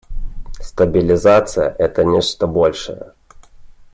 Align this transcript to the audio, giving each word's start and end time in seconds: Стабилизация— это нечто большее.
Стабилизация— 0.59 1.75
это 1.77 2.03
нечто 2.03 2.47
большее. 2.47 3.13